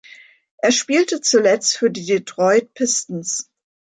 Er 0.57 0.71
spielte 0.71 1.21
zuletzt 1.21 1.77
für 1.77 1.91
die 1.91 2.03
Detroit 2.03 2.73
Pistons. 2.73 3.51